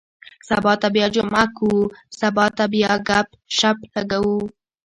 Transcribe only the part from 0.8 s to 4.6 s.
ته بیا جمعه کُو. سبا ته بیا ګپ- شپ لګوو.